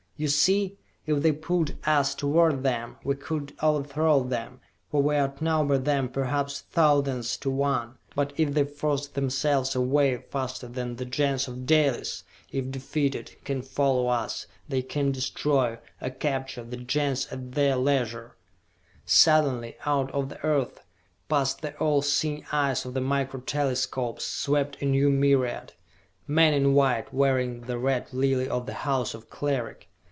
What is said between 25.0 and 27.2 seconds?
myriad. Men in white,